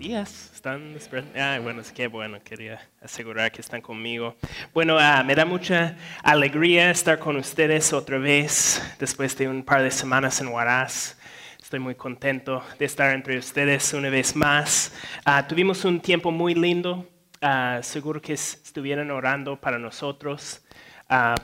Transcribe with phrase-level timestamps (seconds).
[0.00, 0.50] días.
[0.54, 0.96] ¿Están
[1.36, 4.34] Ah, bueno, es que bueno, quería asegurar que están conmigo.
[4.72, 9.82] Bueno, ah, me da mucha alegría estar con ustedes otra vez después de un par
[9.82, 11.18] de semanas en Huaraz.
[11.62, 14.94] Estoy muy contento de estar entre ustedes una vez más.
[15.26, 17.06] Ah, tuvimos un tiempo muy lindo.
[17.42, 20.62] Ah, seguro que estuvieran orando para nosotros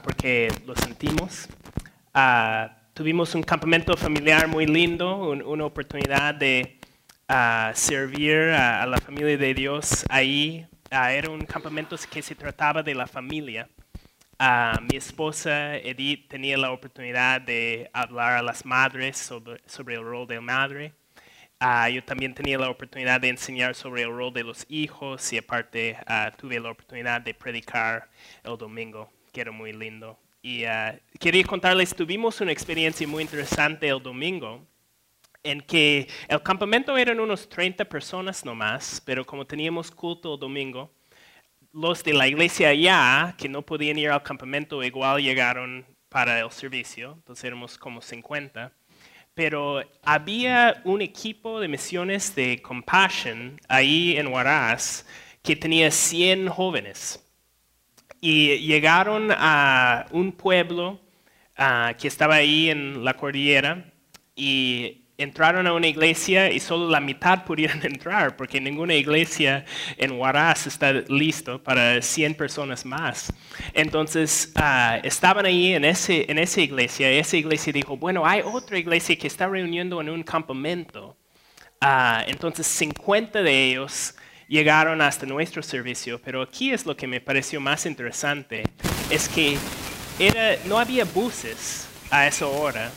[0.01, 1.47] porque lo sentimos.
[2.95, 6.76] tuvimos un campamento familiar muy lindo, una oportunidad de
[7.27, 10.65] a servir a, la familia de Dios ahí.
[10.89, 13.67] era un campamento que se trataba de la familia.
[14.89, 20.39] mi esposa Edith tenía la oportunidad de hablar a las madres sobre, el rol de
[20.39, 20.93] madre.
[21.93, 25.97] yo también tenía la oportunidad de enseñar sobre el rol de los hijos y aparte
[26.37, 28.09] tuve la oportunidad de predicar
[28.43, 30.17] el domingo, que era muy lindo.
[30.41, 30.63] Y
[31.19, 34.65] quería contarles, tuvimos una experiencia muy interesante el domingo
[35.43, 40.91] en que el campamento eran unos 30 personas nomás, pero como teníamos culto el domingo,
[41.73, 46.51] los de la iglesia allá, que no podían ir al campamento, igual llegaron para el
[46.51, 48.71] servicio, entonces éramos como 50.
[49.33, 55.05] Pero había un equipo de misiones de Compassion ahí en Huaraz
[55.43, 57.23] que tenía 100 jóvenes.
[58.19, 60.99] Y llegaron a un pueblo
[61.55, 63.93] ah, que estaba ahí en la cordillera
[64.35, 69.65] y entraron a una iglesia y solo la mitad pudieron entrar, porque ninguna iglesia
[69.97, 73.33] en Huaraz está listo para 100 personas más.
[73.73, 78.41] Entonces, ah, estaban ahí en, ese, en esa iglesia, y esa iglesia dijo, bueno, hay
[78.43, 81.17] otra iglesia que está reuniendo en un campamento.
[81.81, 84.15] Ah, entonces, 50 de ellos
[84.47, 88.63] llegaron hasta nuestro servicio, pero aquí es lo que me pareció más interesante,
[89.09, 89.57] es que
[90.19, 92.91] era, no había buses a esa hora,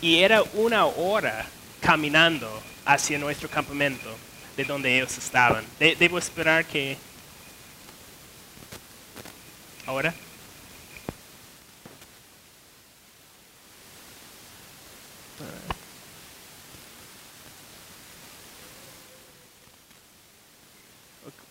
[0.00, 1.46] y era una hora
[1.82, 2.48] caminando
[2.86, 4.16] hacia nuestro campamento
[4.56, 5.64] de donde ellos estaban.
[5.78, 6.96] debo esperar que...
[9.84, 10.14] ¿Ahora?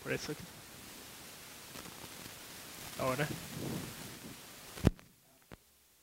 [0.01, 0.33] Por eso.
[2.97, 3.27] Ahora.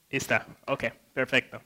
[0.09, 0.47] Está.
[0.67, 1.61] Ok, perfecto.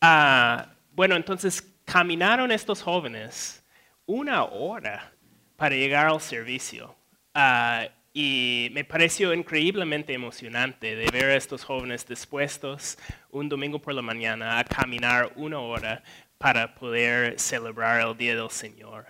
[0.00, 3.64] Ah, bueno, entonces caminaron estos jóvenes
[4.04, 5.10] una hora
[5.56, 6.94] para llegar al servicio.
[7.34, 12.98] Ah, y me pareció increíblemente emocionante ver a estos jóvenes dispuestos
[13.30, 16.02] un domingo por la mañana a caminar una hora
[16.36, 19.06] para poder celebrar el Día del Señor.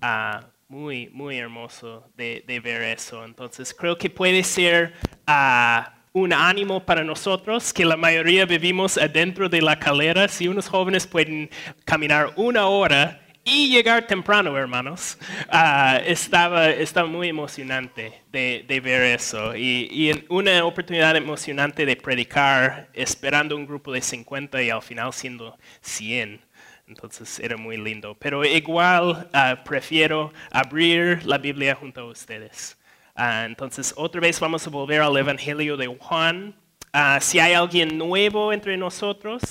[0.00, 3.24] Ah, muy, muy hermoso de, ver eso.
[3.26, 4.94] Entonces creo que puede ser
[5.28, 5.82] uh,
[6.12, 10.28] un ánimo para nosotros, que la mayoría vivimos adentro de la calera.
[10.28, 11.50] Si unos jóvenes pueden
[11.84, 15.18] caminar una hora y llegar temprano, hermanos,
[15.52, 19.56] uh, estaba, estaba muy emocionante de, ver eso.
[19.56, 25.12] Y, y, una oportunidad emocionante de predicar, esperando un grupo de 50 y al final
[25.12, 26.40] siendo 100.
[26.86, 28.16] Entonces era muy lindo.
[28.18, 32.76] Pero igual uh, prefiero abrir la Biblia junto a ustedes.
[33.14, 36.54] Ah, entonces, otra vez vamos a volver al Evangelio de Juan.
[36.94, 39.42] Ah, si hay alguien nuevo entre nosotros,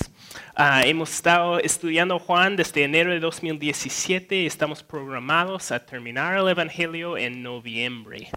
[0.56, 6.48] ah, hemos estado estudiando Juan desde enero de 2017 y estamos programados a terminar el
[6.50, 8.30] Evangelio en noviembre.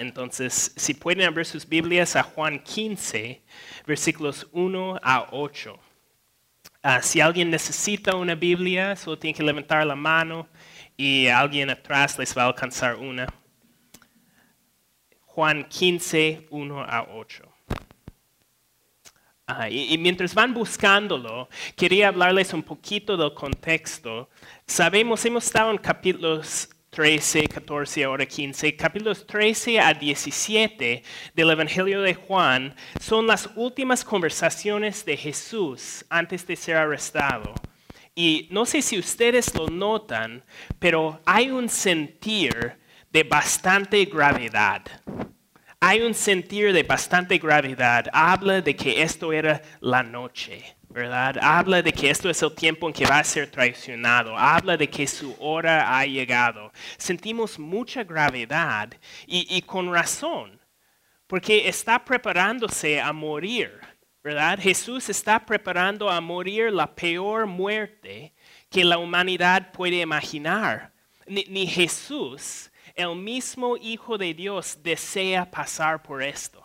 [0.00, 3.42] entonces, si pueden abrir sus Biblias a Juan 15,
[3.86, 5.78] versículos 1 a 8.
[7.02, 10.48] si alguien necesita una Biblia, solo tiene que levantar la mano
[10.96, 13.26] y alguien atrás les va a alcanzar una.
[15.32, 17.44] Juan 15, 1 a 8.
[19.70, 24.28] y, mientras van buscándolo, quería hablarles un poquito del contexto.
[24.66, 28.74] Sabemos, hemos estado en capítulos 13, 14, ahora 15.
[28.74, 31.04] Capítulos 13 a 17
[31.34, 37.54] del Evangelio de Juan son las últimas conversaciones de Jesús antes de ser arrestado.
[38.16, 40.42] Y no sé si ustedes lo notan,
[40.80, 42.79] pero hay un sentir
[43.10, 44.82] de bastante gravedad.
[45.80, 48.06] Hay un sentir de bastante gravedad.
[48.12, 51.38] Habla de que esto era la noche, ¿verdad?
[51.40, 54.36] Habla de que esto es el tiempo en que va a ser traicionado.
[54.36, 56.70] Habla de que su hora ha llegado.
[56.98, 58.92] Sentimos mucha gravedad
[59.26, 60.60] y, y con razón,
[61.26, 63.80] porque está preparándose a morir,
[64.22, 64.58] ¿verdad?
[64.60, 68.34] Jesús está preparando a morir la peor muerte
[68.68, 70.92] que la humanidad puede imaginar.
[71.26, 72.69] Ni, ni Jesús
[73.00, 76.64] el mismo Hijo de Dios desea pasar por esto.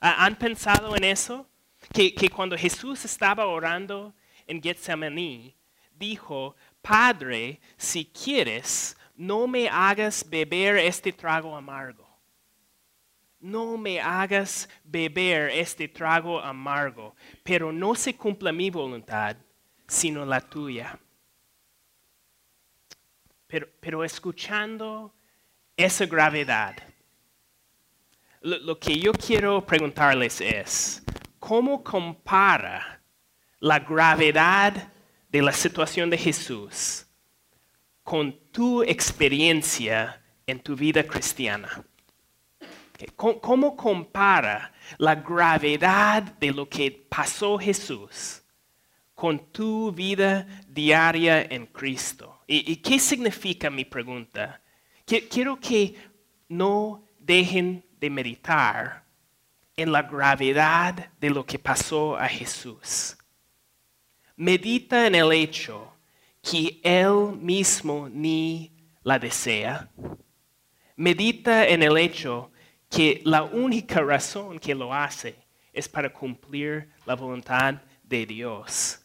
[0.00, 1.46] ¿Han pensado en eso?
[1.92, 4.14] Que, cuando Jesús estaba orando
[4.46, 5.54] en Getsemaní,
[5.94, 12.06] dijo, Padre, si quieres, no me hagas beber este trago amargo.
[13.40, 19.36] No me hagas beber este trago amargo, pero no se cumpla mi voluntad,
[19.86, 20.98] sino la tuya.
[23.46, 25.14] Pero, pero escuchando
[25.76, 26.76] esa gravedad,
[28.40, 31.02] lo, lo que yo quiero preguntarles es,
[31.38, 33.00] ¿cómo compara
[33.60, 34.92] la gravedad
[35.28, 37.06] de la situación de Jesús
[38.02, 41.84] con tu experiencia en tu vida cristiana?
[43.16, 48.42] ¿Cómo, ¿Cómo, compara la gravedad de lo que pasó Jesús
[49.14, 52.42] con tu vida diaria en Cristo?
[52.46, 54.60] ¿Y, y qué significa mi pregunta?
[55.04, 55.94] Quiero que
[56.48, 59.04] no dejen de meditar
[59.76, 63.16] en la gravedad de lo que pasó a Jesús.
[64.36, 65.92] Medita en el hecho
[66.42, 68.72] que Él mismo ni
[69.02, 69.90] la desea.
[70.96, 72.50] Medita en el hecho
[72.88, 75.36] que la única razón que lo hace
[75.72, 79.00] es para cumplir la voluntad de Dios.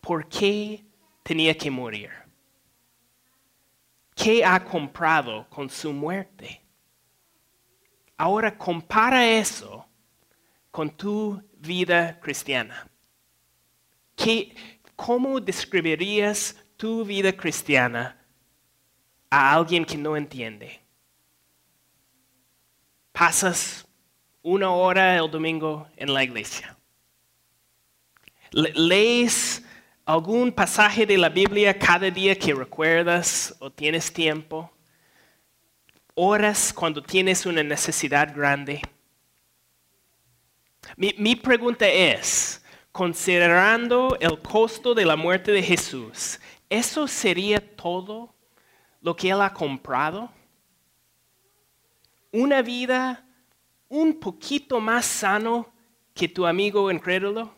[0.00, 0.84] ¿Por qué
[1.22, 2.25] tenía que morir?
[4.16, 6.62] ¿Qué ha comprado con su muerte?
[8.16, 9.86] Ahora compara eso
[10.70, 12.88] con tu vida cristiana.
[14.16, 18.18] ¿Qué, ¿Cómo describirías tu vida cristiana
[19.28, 20.80] a alguien que no entiende?
[23.12, 23.86] Pasas
[24.42, 26.74] una hora el domingo en la iglesia.
[28.50, 29.62] Lees
[30.06, 34.70] algún pasaje de la Biblia cada día que recuerdas o tienes tiempo.
[36.14, 38.80] Oras cuando tienes una necesidad grande.
[40.96, 46.38] Mi, mi pregunta es, considerando el costo de la muerte de Jesús,
[46.70, 48.32] ¿eso sería todo
[49.02, 50.30] lo que Él ha comprado?
[52.30, 53.26] ¿Una vida
[53.88, 55.72] un poquito más sano
[56.14, 57.56] que tu amigo incrédulo?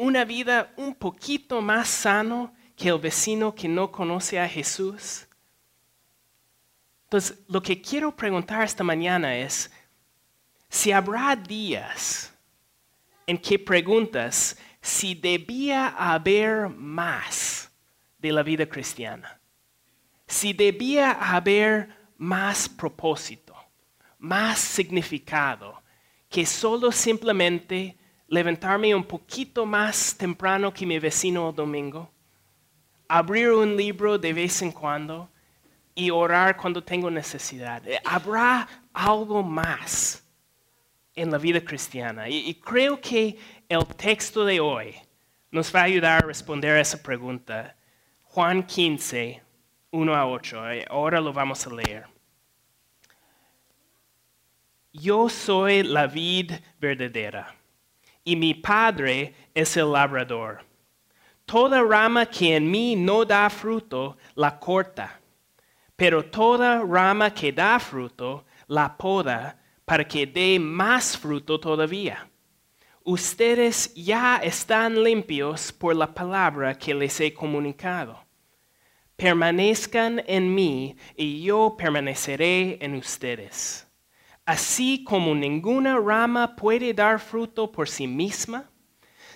[0.00, 5.26] ¿Una vida un poquito más sano que el vecino que no conoce a Jesús?
[7.04, 9.70] Entonces, lo que quiero preguntar esta mañana es,
[10.70, 12.32] si habrá días
[13.26, 17.70] en que preguntas si debía haber más
[18.16, 19.38] de la vida cristiana,
[20.26, 23.54] si debía haber más propósito,
[24.18, 25.82] más significado,
[26.30, 27.99] que solo simplemente
[28.30, 32.08] levantarme un poquito más temprano que mi vecino el domingo,
[33.08, 35.28] abrir un libro de vez en cuando,
[35.96, 37.86] y orar cuando tengo necesidad.
[37.86, 40.24] Eh, habrá algo más
[41.14, 42.28] en la vida cristiana.
[42.28, 43.36] Y, creo que
[43.68, 44.94] el texto de hoy
[45.50, 47.76] nos va a ayudar a responder a esa pregunta.
[48.22, 49.42] Juan 15,
[49.90, 50.70] 1 a 8.
[50.70, 52.06] Eh, ahora lo vamos a leer.
[54.92, 57.59] Yo soy la vid verdadera
[58.24, 60.64] y mi padre es el labrador.
[61.44, 65.20] Toda rama que en mí no da fruto, la corta
[66.00, 72.26] pero toda rama que da fruto, la poda para que dé más fruto todavía.
[73.04, 78.18] Ustedes ya están limpios por la palabra que les he comunicado.
[79.14, 83.86] Permanezcan en mí y yo permaneceré en ustedes.
[84.44, 88.70] Así como ninguna rama puede dar fruto por sí misma,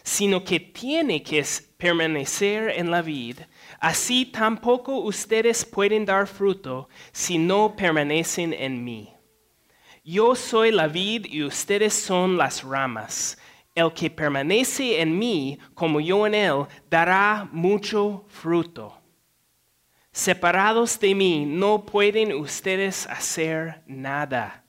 [0.03, 1.45] sino que tiene que
[1.79, 3.39] permanecer en la vid,
[3.85, 9.13] Así tampoco ustedes pueden dar fruto si no permanecen en mí.
[10.03, 13.37] Yo soy la vid y ustedes son las ramas.
[13.75, 18.99] El que permanece en mí, como yo en él, dará mucho fruto.
[20.13, 24.64] Separados de mí, no pueden ustedes hacer nada.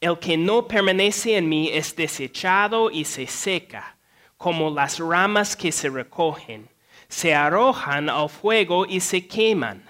[0.00, 3.96] El que no permanece en mí es desechado y se seca,
[4.36, 6.70] como las ramas que se recogen
[7.10, 9.84] se arrojan al fuego y se queman.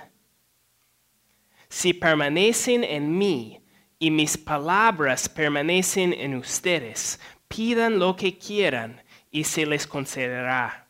[1.69, 3.63] Si permanecen en mí
[3.99, 10.89] y mis palabras permanecen en ustedes, pidan lo que quieran y se les concederá.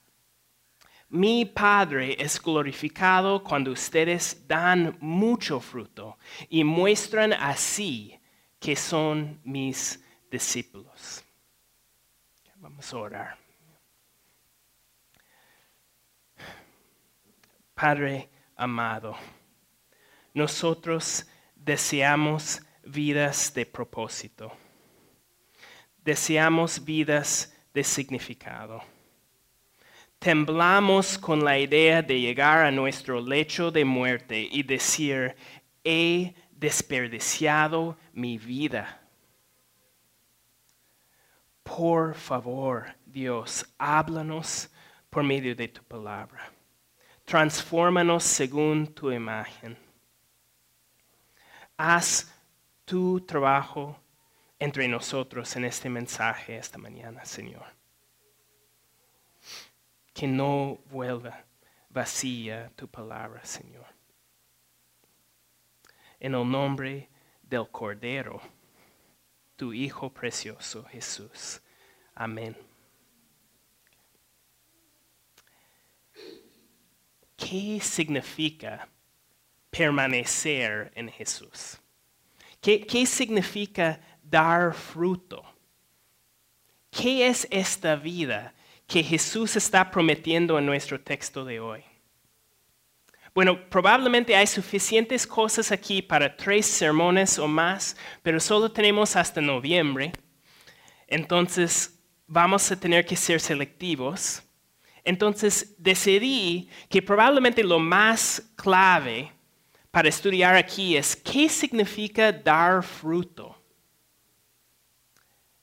[1.08, 6.16] Mi Padre es glorificado cuando ustedes dan mucho fruto
[6.48, 8.19] y muestran así
[8.60, 9.98] que son mis
[10.30, 11.24] discípulos.
[12.56, 13.38] Vamos a orar.
[17.74, 19.16] Padre amado,
[20.34, 21.26] nosotros
[21.56, 24.52] deseamos vidas de propósito,
[26.04, 28.82] deseamos vidas de significado.
[30.20, 35.34] temblamos con la idea de llegar a nuestro lecho de muerte y decir,
[35.82, 39.00] he desperdiciado mi vida.
[41.62, 44.68] Por favor, Dios, háblanos
[45.08, 46.52] por medio de tu palabra.
[47.24, 49.76] Transfórmanos según tu imagen.
[51.78, 52.30] Haz
[52.84, 53.98] tu trabajo
[54.58, 57.66] entre nosotros en este mensaje esta mañana, Señor.
[60.12, 61.44] Que no vuelva
[61.88, 63.79] vacía tu palabra, Señor.
[66.20, 67.08] En el nombre
[67.42, 68.40] del Cordero,
[69.56, 71.60] tu Hijo precioso Jesús.
[72.14, 72.56] Amén.
[77.36, 78.86] ¿Qué significa
[79.70, 81.78] permanecer en Jesús?
[82.60, 85.42] ¿Qué, ¿Qué, significa dar fruto?
[86.90, 88.52] ¿Qué es esta vida
[88.86, 91.89] que Jesús está prometiendo en nuestro texto de hoy?
[93.34, 99.40] Bueno, probablemente hay suficientes cosas aquí para tres sermones o más, pero solo tenemos hasta
[99.40, 100.12] noviembre.
[101.06, 104.42] Entonces, vamos a tener que ser selectivos.
[105.04, 109.32] Entonces decidí que probablemente lo más clave
[109.90, 113.56] para estudiar aquí es qué significa dar fruto.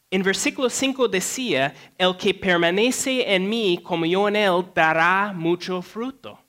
[0.10, 5.82] En versículo 5 decía, el que permanece en mí como yo en él dará mucho
[5.82, 6.40] fruto.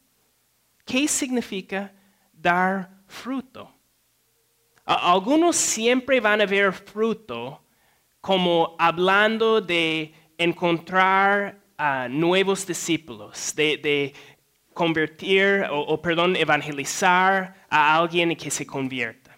[0.89, 1.93] ¿Qué significa
[2.33, 3.71] dar fruto?
[4.87, 7.63] Algunos siempre van a ver fruto
[8.23, 14.15] como hablando de encontrar a nuevos discípulos, de,
[14.73, 19.37] convertir o, perdón, evangelizar a alguien que se convierta.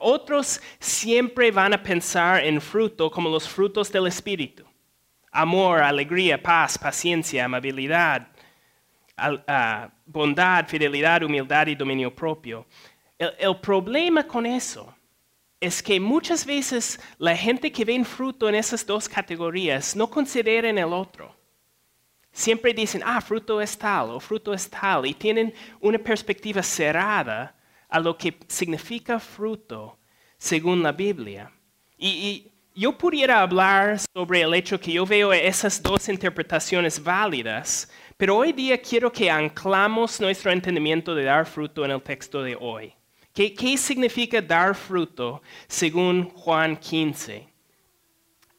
[0.00, 4.64] Otros siempre van a pensar en fruto como los frutos del Espíritu.
[5.30, 8.31] Amor, alegría, paz, paciencia, amabilidad,
[10.06, 12.66] bondad, fidelidad, humildad y dominio propio.
[13.18, 14.94] el problema con eso
[15.62, 20.76] es que muchas veces la gente que ve fruto en esas dos categorías no consideran
[20.76, 21.36] el otro.
[22.32, 27.54] Siempre dicen, ah, fruto es tal o fruto es tal, y tienen una perspectiva cerrada
[27.88, 29.98] a lo que significa fruto
[30.36, 31.52] según la Biblia.
[31.96, 37.90] Y, yo pudiera hablar sobre el hecho que yo veo esas dos interpretaciones válidas,
[38.22, 42.54] pero hoy día quiero que anclamos nuestro entendimiento de dar fruto en el texto de
[42.54, 42.94] hoy.
[43.34, 47.48] ¿Qué, significa dar fruto según Juan 15?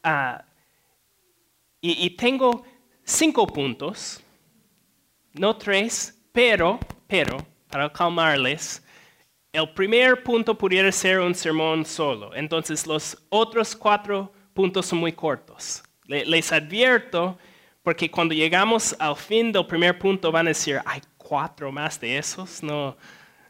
[0.02, 0.44] Ah,
[1.80, 2.62] y, tengo
[3.04, 4.22] cinco puntos,
[5.32, 7.38] no tres, pero, pero,
[7.70, 8.84] para calmarles,
[9.50, 12.34] el primer punto pudiera ser un sermón solo.
[12.34, 15.82] Entonces los otros cuatro puntos son muy cortos.
[16.04, 17.38] les advierto
[17.84, 22.16] porque cuando llegamos al fin del primer punto van a decir, hay cuatro más de
[22.16, 22.62] esos.
[22.62, 22.96] No,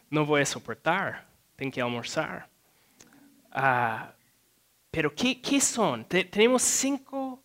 [0.09, 1.25] no voy a soportar,
[1.55, 2.49] tengo que almorzar.
[3.49, 4.13] Ah,
[4.91, 6.03] pero ¿qué, son?
[6.03, 7.41] tenemos cinco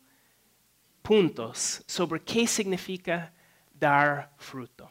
[1.00, 3.32] puntos sobre qué significa
[3.72, 4.90] dar fruto.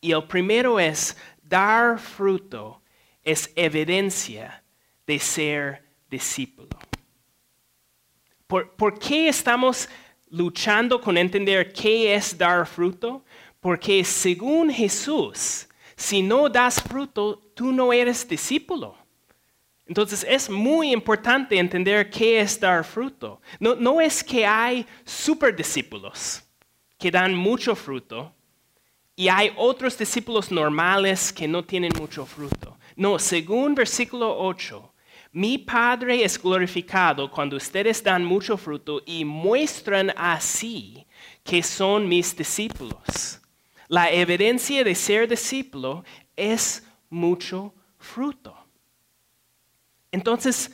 [0.00, 2.82] Y el primero es, dar fruto
[3.22, 4.64] es evidencia
[5.06, 6.76] de ser discípulo.
[8.48, 9.88] ¿Por, ¿Por, qué estamos
[10.32, 13.22] luchando con entender qué es dar fruto?
[13.60, 18.96] Porque según Jesús, si no das fruto, tú no eres discípulo.
[19.86, 23.40] Entonces es muy importante entender qué es dar fruto.
[23.60, 26.42] No, es que hay super discípulos
[26.98, 28.32] que dan mucho fruto
[29.14, 32.78] y hay otros discípulos normales que no tienen mucho fruto.
[32.96, 34.91] No, según versículo 8,
[35.32, 41.06] mi Padre es glorificado cuando ustedes dan mucho fruto y muestran así
[41.42, 43.40] que son mis discípulos.
[43.88, 46.04] La evidencia de ser discípulo
[46.36, 48.54] es mucho fruto.
[50.10, 50.70] Entonces,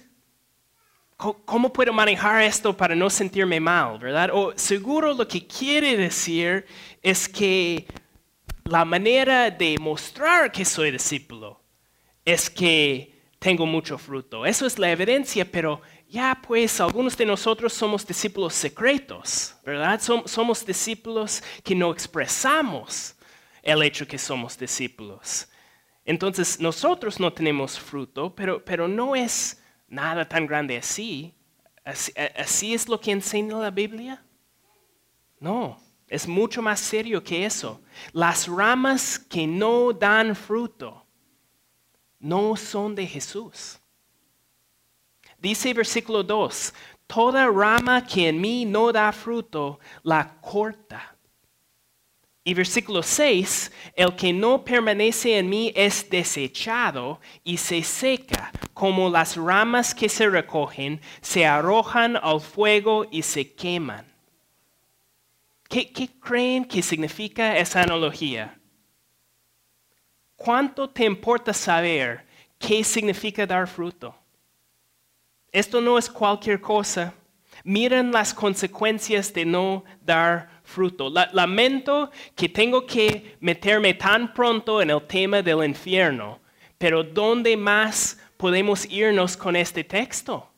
[1.16, 4.30] ¿cómo puedo manejar esto para no sentirme mal, verdad?
[4.32, 6.66] O seguro lo que quiere decir
[7.00, 7.86] es que
[8.64, 11.60] la manera de mostrar que soy discípulo
[12.24, 14.44] es que tengo mucho fruto.
[14.44, 20.00] Eso es la evidencia, pero ya pues algunos de nosotros somos discípulos secretos, ¿verdad?
[20.00, 23.14] somos discípulos que no expresamos
[23.62, 25.48] el hecho que somos discípulos.
[26.04, 31.34] Entonces nosotros no tenemos fruto, pero, pero no es nada tan grande así.
[31.84, 32.12] así.
[32.36, 34.24] ¿Así es lo que enseña la Biblia?
[35.38, 35.78] No,
[36.08, 37.80] es mucho más serio que eso.
[38.12, 41.07] Las ramas que no dan fruto
[42.18, 43.78] no son de Jesús.
[45.38, 46.74] Dice versículo 2,
[47.06, 51.14] toda rama que en mí no da fruto, la corta
[52.44, 59.10] Y versículo 6, el que no permanece en mí es desechado y se seca, como
[59.10, 64.06] las ramas que se recogen, se arrojan al fuego y se queman.
[65.68, 68.57] ¿Qué, qué creen que significa esa analogía?
[70.38, 72.24] ¿Cuánto te importa saber
[72.60, 74.14] qué significa dar fruto?
[75.50, 77.12] Esto no es cualquier cosa.
[77.64, 81.10] Miren las consecuencias de no dar fruto.
[81.32, 86.38] lamento que tengo que meterme tan pronto en el tema del infierno,
[86.78, 90.48] pero ¿dónde más podemos irnos con este texto?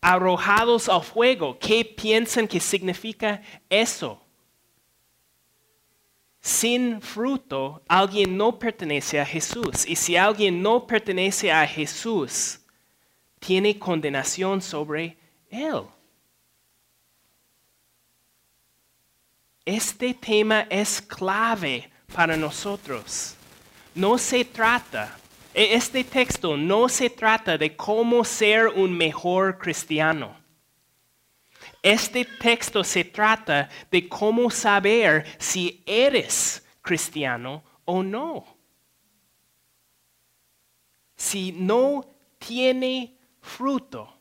[0.00, 4.23] Arrojados al fuego, ¿qué piensan que significa eso?
[6.44, 9.86] Sin fruto, alguien no pertenece a Jesús.
[9.86, 12.60] Y si alguien no pertenece a Jesús,
[13.38, 15.16] tiene condenación sobre
[15.48, 15.84] él.
[19.64, 23.36] Este tema es clave para nosotros.
[23.94, 25.16] No se trata,
[25.54, 30.43] e-, este texto no se trata de cómo ser un mejor cristiano.
[31.84, 38.44] Este texto se trata de cómo saber si eres cristiano o no.
[41.14, 42.04] Si no
[42.38, 44.18] tiene fruto,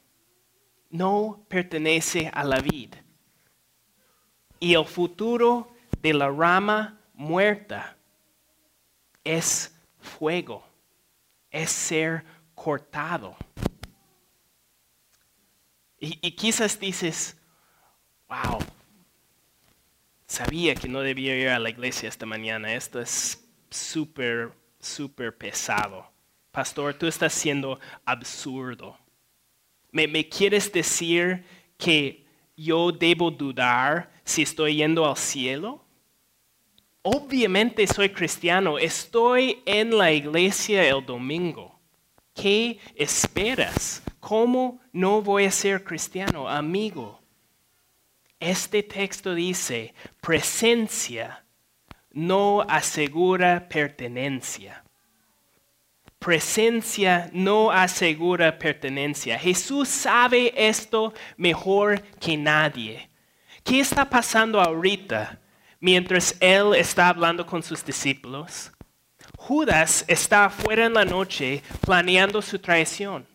[0.91, 3.03] no pertenece a la vida
[4.63, 7.97] y el futuro de la rama muerta
[9.21, 10.65] es fuego,
[11.51, 12.23] es ser
[12.55, 13.35] cortado.
[15.99, 17.35] Y, quizás dices,
[18.33, 18.59] wow,
[20.25, 26.09] sabía que no debía ir a la iglesia esta mañana, esto es súper, súper pesado.
[26.51, 28.97] Pastor, tú estás siendo absurdo.
[29.91, 31.43] ¿Me, ¿Me quieres decir
[31.77, 35.83] que yo debo dudar si estoy yendo al cielo?
[37.03, 41.79] Obviamente soy cristiano, estoy en la iglesia el domingo.
[42.33, 44.01] ¿Qué esperas?
[44.19, 47.22] ¿Cómo no voy a ser cristiano, amigo?
[48.43, 51.45] Este texto dice, presencia
[52.11, 54.83] no asegura pertenencia.
[56.19, 59.39] Presencia no asegura pertenencia.
[59.39, 63.09] Jesús sabe esto mejor que nadie.
[63.63, 65.39] ¿Qué está pasando ahorita
[65.79, 68.73] mientras Él está hablando con sus discípulos?
[69.37, 73.25] Judas está afuera en la noche planeando su traición.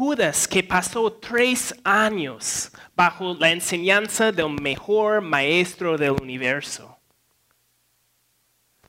[0.00, 6.98] Judas, que pasó tres años bajo la enseñanza del mejor maestro del universo.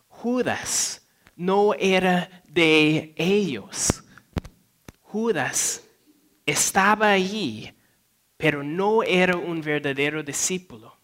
[0.07, 4.05] Judas no era de ellos.
[5.01, 5.83] Judas
[6.45, 7.75] estaba allí
[8.37, 10.97] pero no era un verdadero discípulo.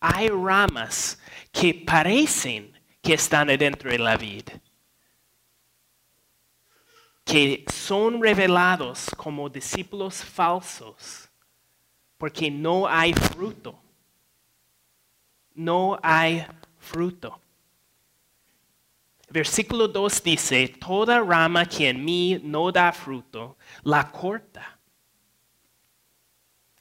[0.00, 1.20] Hay ramas
[1.52, 4.48] que parecen que están dentro de la vid,
[7.24, 11.28] que son revelados como discípulos falsos,
[12.18, 13.78] porque no hay fruto.
[15.54, 16.44] No hay
[16.78, 17.40] fruto.
[19.30, 24.74] Versículo 2 dice, toda rama que en mí no da fruto, la corta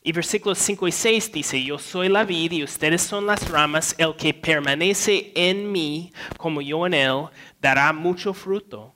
[0.06, 3.95] y versículos 5 y 6 dice, yo soy la vid y ustedes son las ramas,
[3.97, 7.25] el que permanece en mí como yo en él,
[7.62, 8.93] dará mucho fruto.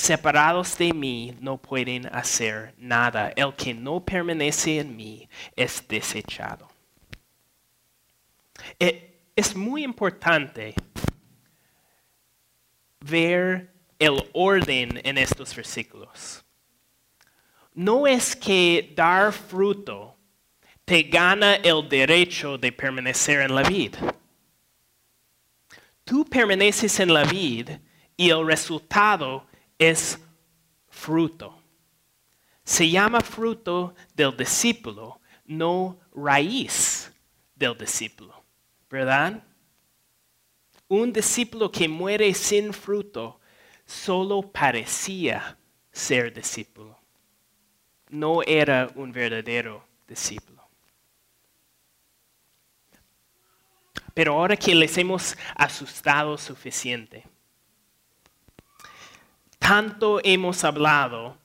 [0.00, 3.34] Separados de mí no pueden hacer nada.
[3.36, 6.70] El que no permanece en mí es desechado.
[8.78, 10.74] Eh, es muy importante
[13.00, 16.42] ver el orden en estos versículos.
[17.74, 20.16] No es que dar fruto
[20.86, 23.96] te gana el derecho de permanecer en la vid.
[26.04, 27.68] Tú permaneces en la vid
[28.16, 29.49] y el resultado
[29.80, 30.20] es
[30.90, 31.58] fruto.
[32.62, 37.10] Se llama fruto del discípulo, no raíz
[37.56, 38.44] del discípulo,
[38.88, 39.42] ¿verdad?
[40.86, 43.40] Un discípulo que muere sin fruto
[43.86, 45.56] solo parecía
[45.90, 46.98] ser discípulo.
[48.10, 50.68] No era un verdadero discípulo.
[54.12, 57.24] Pero ahora que les hemos asustado suficiente,
[59.60, 61.38] tanto hemos hablado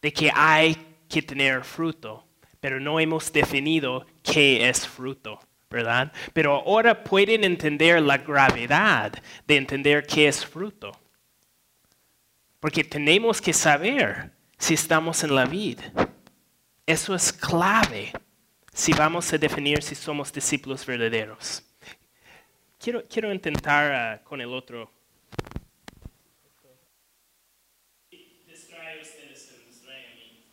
[0.00, 0.76] de que hay
[1.08, 2.24] que tener fruto,
[2.60, 6.12] pero no hemos definido qué es fruto, ¿verdad?
[6.32, 9.12] Pero ahora pueden entender la gravedad
[9.48, 10.92] de entender qué es fruto.
[12.60, 15.92] Porque tenemos que saber si estamos en la vida.
[16.86, 18.12] Eso es clave
[18.72, 21.64] si vamos a definir si somos discípulos verdaderos.
[22.78, 24.90] quiero, quiero intentar ah, con el otro.
[28.10, 30.44] Distrae a ustedes, se distrae a mí.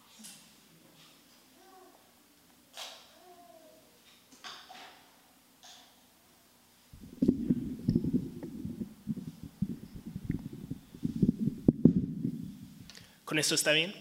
[13.25, 13.93] ¿Con esto está bien?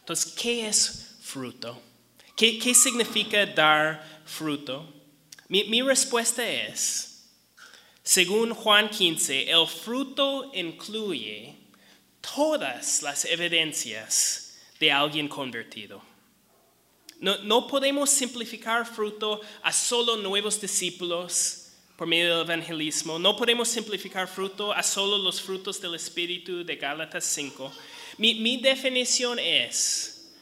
[0.00, 1.80] Entonces, ¿qué es fruto?
[2.36, 4.92] ¿Qué, qué significa dar fruto?
[5.46, 7.30] Mi, mi respuesta es,
[8.02, 11.56] según Juan 15, el fruto incluye
[12.34, 16.02] todas las evidencias de alguien convertido.
[17.20, 21.61] No, no podemos simplificar fruto a solo nuevos discípulos
[22.02, 23.16] por medio del evangelismo.
[23.16, 27.72] No podemos simplificar fruto a solo los frutos del Espíritu de Gálatas 5.
[28.18, 30.34] Mi, mi definición es,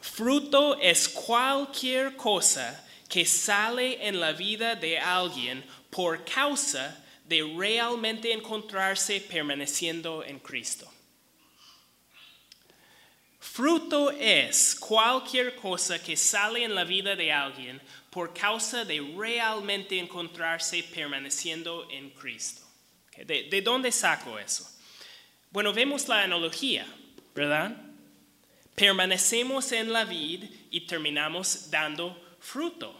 [0.00, 8.32] fruto es cualquier cosa que sale en la vida de alguien por causa de realmente
[8.32, 10.90] encontrarse permaneciendo en Cristo.
[13.38, 17.82] Fruto es cualquier cosa que sale en la vida de alguien
[18.16, 22.62] por causa de realmente encontrarse permaneciendo en Cristo.
[23.14, 24.66] ¿De, ¿De dónde saco eso?
[25.50, 26.86] Bueno, vemos la analogía,
[27.34, 27.76] ¿verdad?
[28.74, 32.98] Permanecemos en la vid y terminamos dando fruto.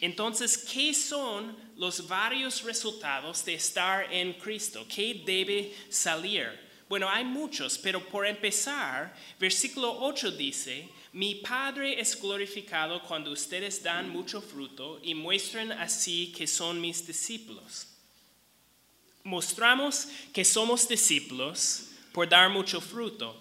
[0.00, 4.84] Entonces, ¿qué son los varios resultados de estar en Cristo?
[4.92, 6.66] ¿Qué debe salir?
[6.88, 13.82] Bueno, hay muchos, pero por empezar, versículo 8 dice, mi Padre es glorificado cuando ustedes
[13.82, 17.88] dan mucho fruto y muestran así que son mis discípulos.
[19.22, 23.34] Mostramos que somos discípulos por dar mucho fruto.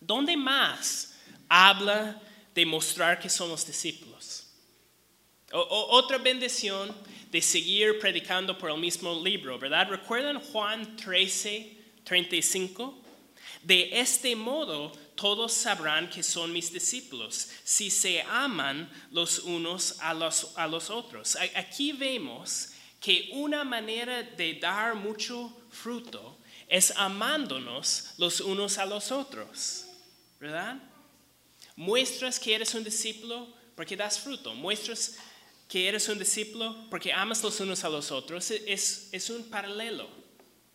[0.00, 1.14] ¿Dónde más
[1.48, 2.20] habla
[2.54, 4.46] de mostrar que somos discípulos?
[5.52, 6.94] O, o, otra bendición
[7.30, 9.88] de seguir predicando por el mismo libro, ¿verdad?
[9.90, 12.98] ¿Recuerdan Juan 13, 35?
[13.62, 20.14] De este modo todos sabrán que son mis discípulos, si se aman los unos a
[20.14, 21.36] los, a los otros.
[21.54, 29.12] Aquí vemos que una manera de dar mucho fruto es amándonos los unos a los
[29.12, 29.84] otros,
[30.40, 30.78] ¿verdad?
[31.76, 35.18] Muestras que eres un discípulo porque das fruto, muestras
[35.68, 40.19] que eres un discípulo porque amas los unos a los otros, es, es un paralelo.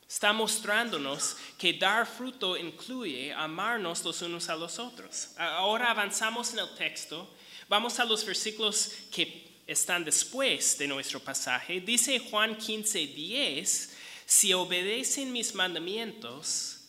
[0.08, 5.32] Está mostrándonos que dar fruto incluye amarnos los unos a los otros.
[5.38, 7.28] Ahora avanzamos en el texto,
[7.68, 11.82] vamos a los versículos que están después de nuestro pasaje.
[11.82, 16.82] Dice Juan 15, 10, si obedecen mis mandamientos,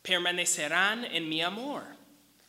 [0.00, 1.84] permanecerán en mi amor,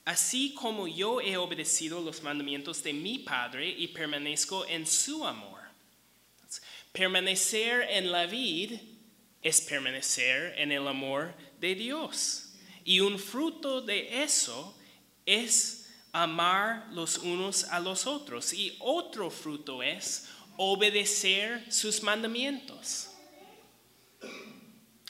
[0.06, 5.62] así como yo he obedecido los mandamientos de mi Padre y permanezco en su amor.
[6.94, 8.80] Permanecer en la vid
[9.44, 12.54] es permanecer en el amor de Dios.
[12.86, 14.76] Y un fruto de eso
[15.26, 18.54] es amar los unos a los otros.
[18.54, 23.10] Y otro fruto es obedecer sus mandamientos.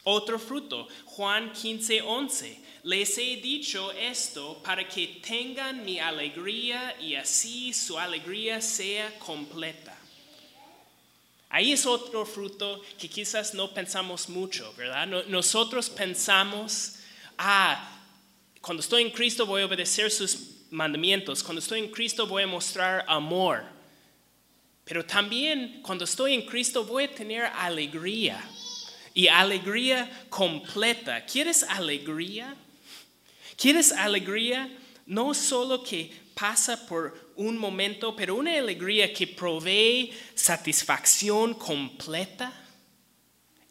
[0.04, 2.60] Otro fruto, Juan 15, 11.
[2.84, 9.93] Les he dicho esto para que tengan mi alegría y así su alegría sea completa.
[11.54, 15.06] Ahí es otro fruto que quizás no pensamos mucho, ¿verdad?
[15.28, 16.96] Nosotros pensamos,
[17.38, 17.96] ah,
[18.60, 20.36] cuando estoy en Cristo voy a obedecer sus
[20.72, 23.66] mandamientos, cuando estoy en Cristo voy a mostrar amor.
[24.84, 28.44] Pero también cuando estoy en Cristo voy a tener alegría
[29.14, 31.24] y alegría completa.
[31.24, 32.56] ¿Quieres alegría?
[33.56, 34.76] ¿Quieres alegría?
[35.06, 42.52] No solo que pasa por un momento, pero una alegría que provee satisfacción completa.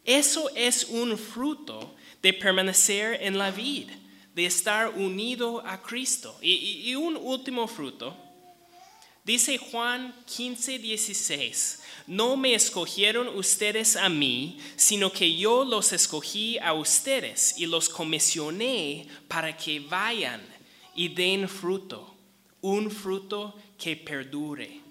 [0.03, 3.93] Eso es un fruto de permanecer en la vida,
[4.33, 6.35] de estar unido a Cristo.
[6.41, 8.17] Y, y un último fruto,
[9.23, 16.57] dice Juan 15, 16, no me escogieron ustedes a mí, sino que yo los escogí
[16.57, 20.41] a ustedes y los comisioné para que vayan
[20.95, 22.12] y den fruto
[22.63, 24.81] un fruto que perdure.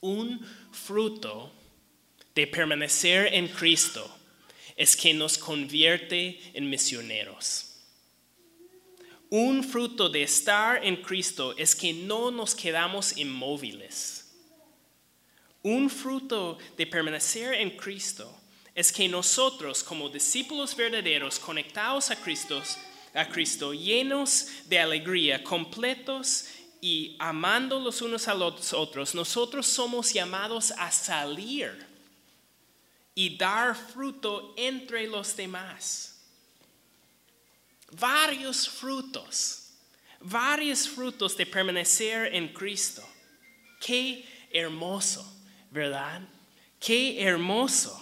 [0.00, 1.50] Un fruto
[2.34, 4.08] de permanecer en Cristo
[4.76, 7.72] es que nos convierte en misioneros.
[9.28, 14.32] Un fruto de estar en Cristo es que no nos quedamos inmóviles.
[15.64, 18.32] Un fruto de permanecer en Cristo
[18.72, 22.62] es que nosotros como discípulos verdaderos conectados a Cristo
[23.16, 26.46] a Cristo, llenos de alegría, completos
[26.80, 31.86] y amando los unos a los otros, nosotros somos llamados a salir
[33.14, 36.20] y dar fruto entre los demás.
[37.92, 39.70] Varios frutos,
[40.20, 43.02] varios frutos de permanecer en Cristo.
[43.80, 45.24] Qué hermoso,
[45.70, 46.20] ¿verdad?
[46.78, 47.98] Qué hermoso.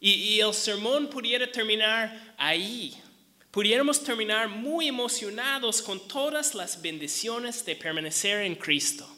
[0.00, 3.00] Y, y el sermón pudiera terminar ahí,
[3.50, 9.08] pudiéramos terminar muy emocionados con todas las bendiciones de permanecer en Cristo.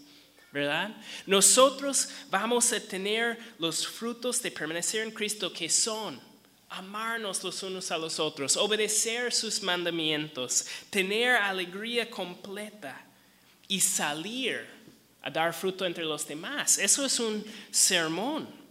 [0.52, 0.94] ¿Verdad?
[1.26, 6.20] Nosotros vamos a tener los frutos de permanecer en Cristo que son
[6.68, 13.02] amarnos los unos a los otros, obedecer sus mandamientos, tener alegría completa
[13.68, 14.66] y salir
[15.22, 16.78] a dar fruto entre los demás.
[16.78, 18.61] Eso es un sermón.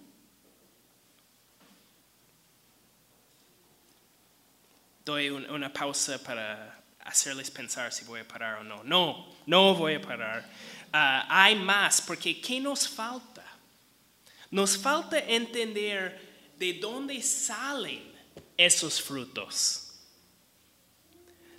[5.06, 8.84] Doy una pausa para hacerles pensar si voy a parar o no.
[8.84, 10.50] No, no voy a parar.
[10.94, 13.44] Ah, hay más, porque ¿qué nos falta?
[14.50, 18.12] Nos falta entender de dónde salen
[18.58, 19.88] esos frutos.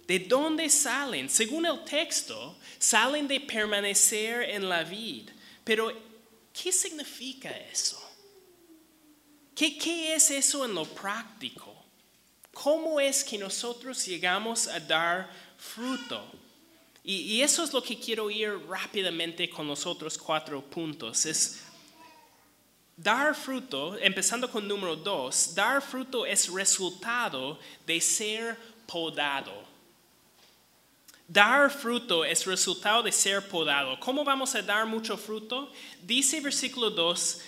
[0.06, 1.30] ¿De dónde salen?
[1.30, 5.30] Según el texto, salen de permanecer en la vid.
[5.64, 5.92] Pero,
[6.52, 7.98] ¿qué significa eso?
[9.54, 11.71] ¿Qué, qué es eso en lo práctico?
[12.52, 16.22] ¿Cómo es que nosotros llegamos a dar fruto?
[17.04, 21.26] Y, eso es lo que quiero ir rápidamente con los otros cuatro puntos.
[21.26, 21.64] Es
[22.96, 29.72] dar fruto, empezando con número dos, dar fruto es resultado de ser podado.
[31.26, 33.98] Dar fruto es resultado de ser podado.
[33.98, 35.72] ¿Cómo vamos a dar mucho fruto?
[36.02, 37.40] Dice versículo 2,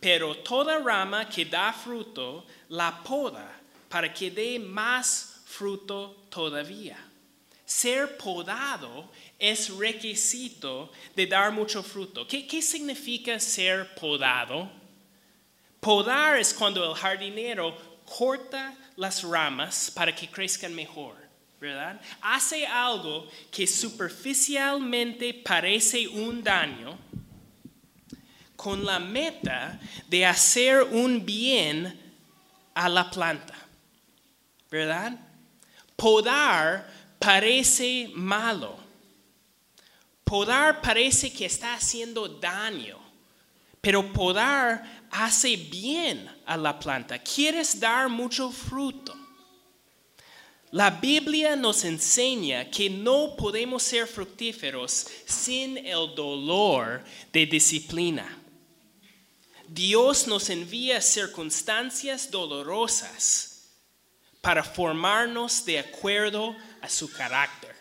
[0.00, 3.55] pero toda rama que da fruto la poda
[3.88, 6.98] para que dé más fruto todavía.
[7.64, 12.26] Ser podado es requisito de dar mucho fruto.
[12.26, 14.70] ¿Qué, ¿Qué, significa ser podado?
[15.80, 21.16] Podar es cuando el jardinero corta las ramas para que crezcan mejor,
[21.60, 22.00] ¿verdad?
[22.22, 26.96] Hace algo que superficialmente parece un daño
[28.54, 31.98] con la meta de hacer un bien
[32.74, 33.65] a la planta.
[34.70, 35.18] ¿Verdad?
[35.96, 36.86] Podar
[37.18, 38.76] parece malo.
[40.24, 42.98] Podar parece que está haciendo daño,
[43.80, 47.18] pero podar hace bien a la planta.
[47.18, 49.16] Quieres dar mucho fruto.
[50.72, 58.26] La Biblia nos enseña que no podemos ser fructíferos sin el dolor de disciplina.
[59.68, 63.45] Dios nos envía circunstancias dolorosas
[64.46, 67.74] para formarnos de acuerdo a su carácter.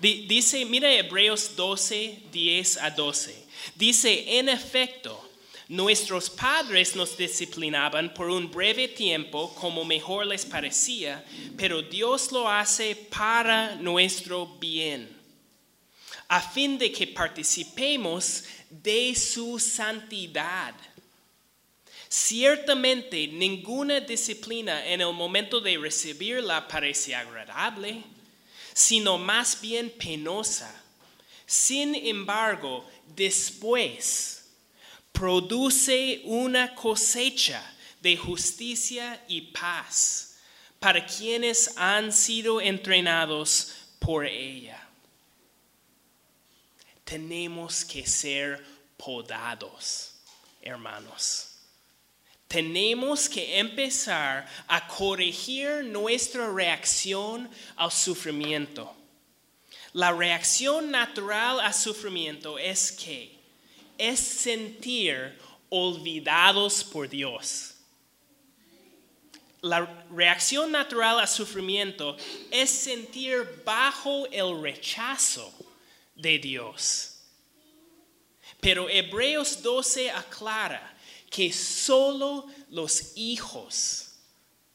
[0.00, 3.46] Dice, mira Hebreos 12, 10 a 12.
[3.76, 5.30] Dice, en efecto,
[5.68, 11.24] nuestros padres nos disciplinaban por un breve tiempo como mejor les parecía,
[11.56, 15.16] pero Dios lo hace para nuestro bien,
[16.26, 20.74] a fin de que participemos de su santidad.
[22.08, 28.02] Ciertamente ninguna disciplina en el momento de recibirla parece agradable,
[28.72, 30.74] sino más bien penosa.
[31.44, 34.46] Sin embargo, después
[35.12, 37.62] produce una cosecha
[38.00, 40.36] de justicia y paz
[40.80, 44.82] para quienes han sido entrenados por ella.
[47.04, 48.64] Tenemos que ser
[48.96, 50.14] podados,
[50.62, 51.47] hermanos
[52.48, 58.94] tenemos que empezar a corregir nuestra reacción al sufrimiento.
[59.92, 63.38] La reacción natural al sufrimiento es que
[63.98, 67.74] es sentir olvidados por Dios.
[69.60, 72.16] La reacción natural al sufrimiento
[72.50, 75.52] es sentir bajo el rechazo
[76.14, 77.18] de Dios.
[78.60, 80.97] Pero Hebreos 12 aclara
[81.30, 84.12] que solo los hijos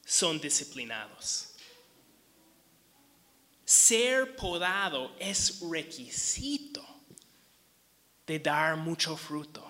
[0.04, 1.48] son disciplinados.
[3.64, 6.84] Ser podado es requisito
[8.26, 9.64] de dar mucho fruto.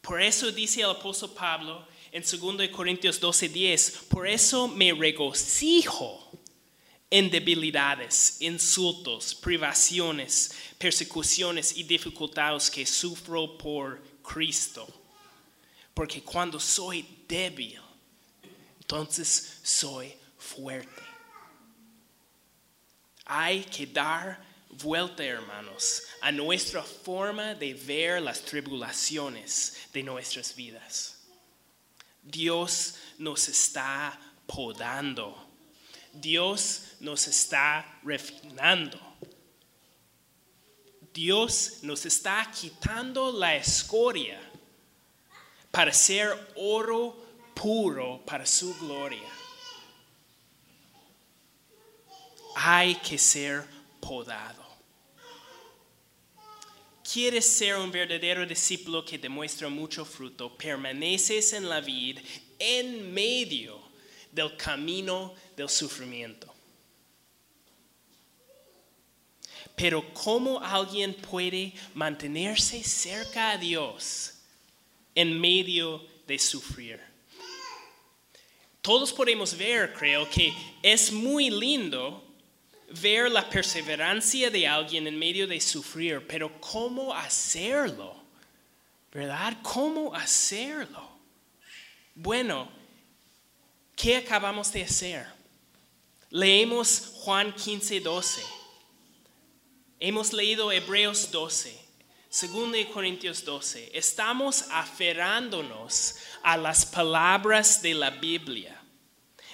[0.00, 6.30] Por eso dice el apóstol Pablo en 2 Corintios 12:10, por eso me regocijo
[7.08, 15.01] en debilidades, insultos, privaciones, persecuciones y dificultades que sufro por Cristo
[15.94, 17.80] porque cuando soy débil,
[18.80, 21.02] entonces soy fuerte.
[23.24, 31.18] Hay que dar vuelta, hermanos, a nuestra forma de ver las tribulaciones de nuestras vidas.
[32.22, 35.48] Dios nos está podando.
[36.12, 38.98] Dios nos está refinando.
[41.12, 44.51] Dios nos está quitando la escoria
[45.72, 47.16] para ser oro
[47.54, 49.28] puro para su gloria.
[52.54, 53.64] Hay que ser
[53.98, 54.62] podado.
[57.02, 60.54] ¿Quieres ser un verdadero discípulo que demuestra mucho fruto?
[60.56, 62.18] Permaneces en la vid
[62.58, 63.80] en medio
[64.30, 66.52] del camino del sufrimiento.
[69.74, 74.41] Pero ¿cómo alguien puede mantenerse cerca a Dios
[75.14, 77.00] en medio de sufrir?
[78.80, 82.22] Todos podemos ver, creo, que es muy lindo
[83.00, 88.16] ver la perseverancia de alguien en medio de sufrir, pero ¿cómo hacerlo?
[89.12, 89.56] ¿Verdad?
[89.62, 91.08] ¿Cómo hacerlo?
[92.14, 92.68] Bueno,
[93.94, 95.26] ¿qué acabamos de hacer?
[96.30, 98.42] Leemos Juan 15, 12.
[100.00, 101.78] Hemos leído Hebreos 12,
[102.32, 103.90] 2 Corintios 12.
[103.92, 108.74] Estamos aferrándonos a las palabras de la Biblia.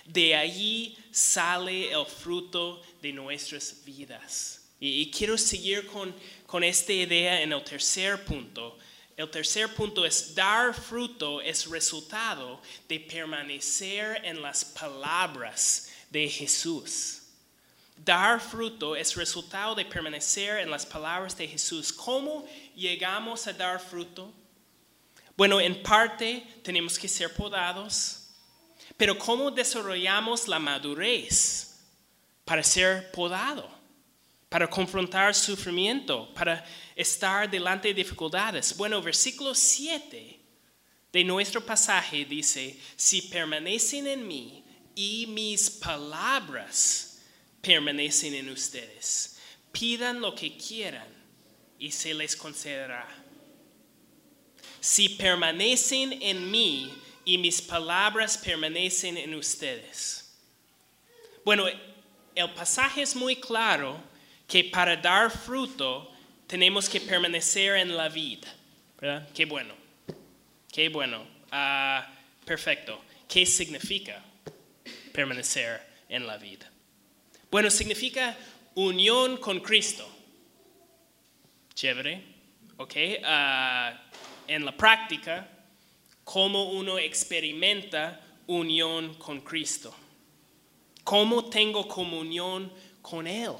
[0.04, 4.70] De allí sale el fruto de nuestras vidas.
[4.78, 6.14] Y, quiero seguir con,
[6.46, 8.78] con esta idea en el tercer punto.
[9.16, 17.18] El tercer punto es dar fruto es resultado de permanecer en las palabras de Jesús.
[18.04, 21.92] Dar fruto es resultado de permanecer en las palabras de Jesús.
[21.92, 22.46] ¿Cómo
[22.78, 24.32] llegamos a dar fruto?
[25.36, 28.30] Bueno, en parte tenemos que ser podados,
[28.96, 31.68] pero ¿cómo desarrollamos la madurez?
[32.48, 33.70] para ser podado,
[34.48, 36.64] para confrontar sufrimiento, para
[36.96, 38.74] estar delante de dificultades.
[38.74, 40.40] Bueno, versículo 7
[41.12, 44.64] de nuestro pasaje dice, si permanecen en mí
[44.94, 47.20] y mis palabras
[47.60, 49.38] permanecen en ustedes,
[49.70, 51.17] pidan lo que quieran
[51.78, 53.06] y se les concederá.
[54.80, 56.92] Si permanecen en mí
[57.24, 60.34] y mis palabras permanecen en ustedes.
[61.44, 61.66] Bueno,
[62.34, 64.00] el pasaje es muy claro
[64.46, 66.10] que para dar fruto
[66.46, 68.48] tenemos que permanecer en la vida.
[69.00, 69.28] ¿Verdad?
[69.34, 69.74] Qué bueno.
[70.72, 71.26] Qué bueno.
[71.50, 72.10] Ah,
[72.44, 73.00] perfecto.
[73.28, 74.22] ¿Qué significa
[75.12, 76.70] permanecer en la vida?
[77.50, 78.36] Bueno, significa
[78.74, 80.08] unión con Cristo.
[81.78, 82.20] Chévere.
[82.78, 82.94] ¿Ok?
[83.22, 83.96] Ah,
[84.48, 85.48] en la práctica,
[86.24, 89.94] cómo uno experimenta unión con Cristo.
[91.04, 93.52] ¿Cómo tengo comunión con Él?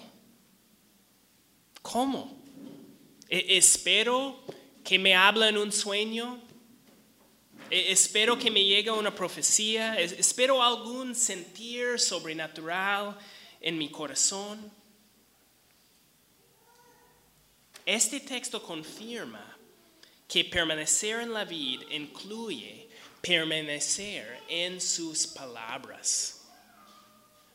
[1.81, 2.43] ¿Cómo?
[3.29, 4.43] E, ¿Espero
[4.83, 6.41] que me habla en un sueño?
[7.71, 9.97] E, ¿Espero que me llegue una profecía?
[9.97, 13.17] ¿Espero algún sentir sobrenatural
[13.61, 14.77] en mi corazón?
[17.89, 19.57] Este texto confirma
[20.29, 22.87] que permanecer en la vida incluye
[23.23, 26.45] permanecer en sus palabras.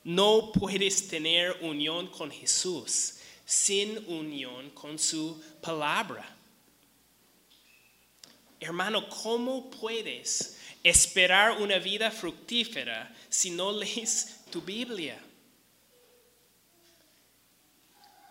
[0.03, 6.27] No puedes tener unión con Jesús sin unión con su palabra.
[8.59, 15.23] Hermano, ¿cómo puedes esperar una vida fructífera si no lees tu Biblia?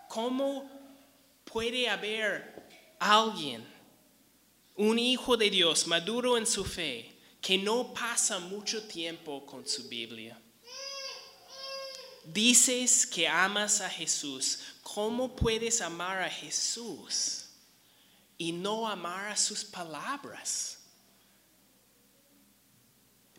[0.09, 0.82] ¿Cómo
[1.53, 2.67] puede haber
[2.99, 3.67] alguien,
[4.77, 9.89] un hijo de Dios maduro en su fe, que no pasa mucho tiempo con su
[9.89, 10.41] Biblia?
[12.25, 17.47] dices que amas a Jesús, ¿cómo puedes amar a Jesús
[18.39, 20.79] y no amar a sus palabras?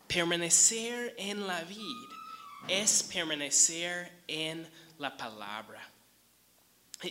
[0.06, 2.08] Permanecer en la vida
[2.68, 5.90] es permanecer en la palabra.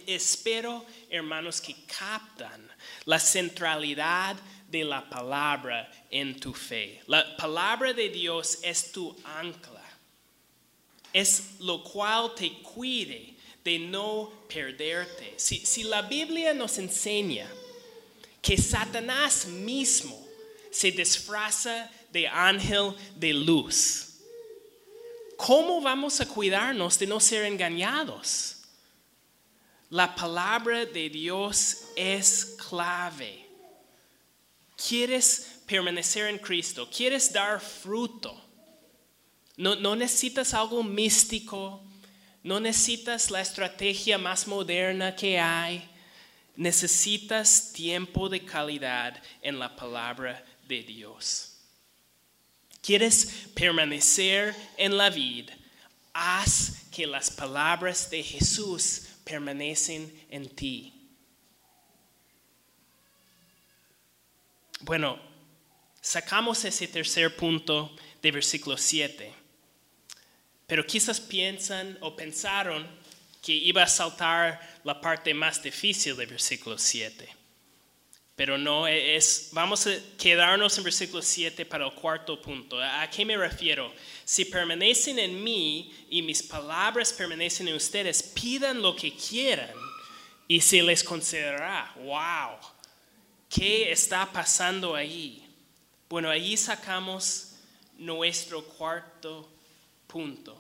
[0.08, 2.70] Espero, hermanos, que captan
[3.06, 4.36] la centralidad
[4.70, 7.02] de la palabra en tu fe.
[7.08, 9.84] La palabra de Dios es tu ancla
[11.14, 15.36] es lo cual te cuide de no perderte.
[15.38, 17.48] Si, la Biblia nos enseña
[18.42, 20.20] que Satanás mismo
[20.72, 24.08] se disfraza de ángel de luz,
[25.38, 28.53] ¿cómo vamos a cuidarnos de no ser engañados?
[29.94, 33.46] La palabra de Dios es clave.
[34.76, 36.90] ¿Quieres permanecer en Cristo?
[36.90, 38.36] ¿Quieres dar fruto?
[39.56, 41.84] No, necesitas algo místico,
[42.42, 45.88] No necesitas la estrategia más moderna que hay.
[46.56, 51.60] Necesitas tiempo de calidad en la palabra de Dios.
[52.82, 55.56] ¿Quieres permanecer en la vida?
[56.14, 60.94] Haz que las palabras de Jesús permanecen en ti.
[64.82, 65.18] Bueno,
[66.02, 69.34] sacamos ese tercer punto de versículo 7.
[70.68, 72.88] Pero quizás piensan o pensaron
[73.42, 77.30] que iba a saltar la parte más difícil del versículo 7.
[78.36, 82.82] Pero no es, vamos a quedarnos en versículo 7 para el cuarto punto.
[82.82, 83.94] ¿A qué me refiero?
[84.26, 89.74] Si permanecen en mí y mis palabras permanecen en ustedes, pidan lo que quieran
[90.48, 91.94] y se les concederá.
[91.98, 92.58] ¡Wow!
[93.50, 95.46] ¿Qué está pasando ahí?
[96.10, 97.54] Bueno, ahí sacamos
[97.98, 99.50] nuestro cuarto
[100.08, 100.58] punto.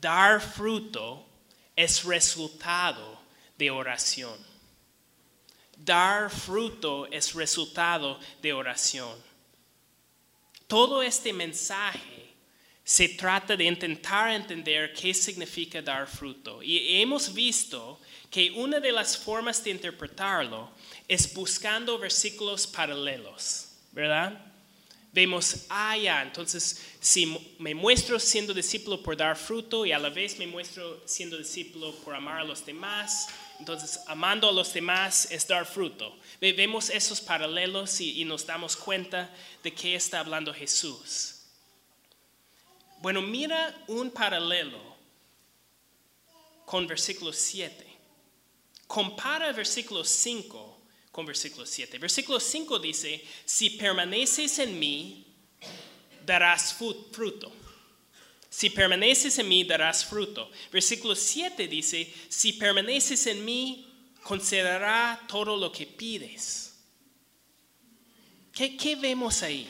[0.00, 1.26] Dar fruto
[1.76, 3.20] es resultado
[3.56, 4.36] de oración.
[5.76, 9.16] Dar fruto es resultado de oración.
[10.66, 12.19] Todo este mensaje
[12.90, 16.60] se trata de intentar entender qué significa dar fruto.
[16.60, 20.68] Y hemos visto que una de las formas de interpretarlo
[21.06, 24.44] es buscando versículos paralelos, ¿verdad?
[25.12, 30.08] Vemos, ah, ya, entonces si me muestro siendo discípulo por dar fruto y a la
[30.08, 33.28] vez me muestro siendo discípulo por amar a los demás,
[33.60, 36.18] entonces amando a los demás es dar fruto.
[36.40, 39.32] Vemos esos paralelos y, y nos damos cuenta
[39.62, 41.36] de qué está hablando Jesús.
[43.00, 44.78] Bueno, mira un paralelo
[46.66, 47.86] con versículo 7.
[48.86, 50.80] Compara versículo 5
[51.10, 51.98] con versículo 7.
[51.98, 55.26] Versículo 5 dice, si permaneces en mí,
[56.26, 57.50] darás fruto.
[58.50, 60.50] Si permaneces en mí, darás fruto.
[60.70, 63.88] Versículo 7 dice, si permaneces en mí,
[64.22, 66.74] concederá todo lo que pides.
[68.52, 69.66] ¿Qué, qué vemos ahí?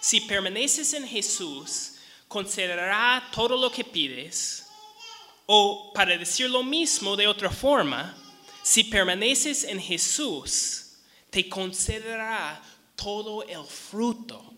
[0.00, 1.95] Si permaneces en Jesús,
[2.28, 4.66] concederá todo lo que pides.
[5.46, 8.16] O para decir lo mismo de otra forma,
[8.62, 10.98] si permaneces en Jesús,
[11.30, 12.60] te concederá
[12.96, 14.54] todo el fruto